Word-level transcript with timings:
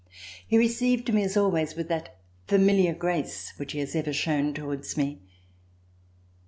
He 0.47 0.57
received 0.57 1.13
me 1.13 1.21
as 1.21 1.37
always 1.37 1.75
with 1.75 1.87
that 1.89 2.17
familiar 2.47 2.91
grace 2.91 3.53
which 3.57 3.73
he 3.73 3.79
has 3.81 3.95
ever 3.95 4.11
shown 4.13 4.51
towards 4.51 4.97
me. 4.97 5.21